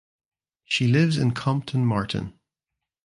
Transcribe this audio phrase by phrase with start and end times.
[0.63, 2.33] She lives in Compton Martin.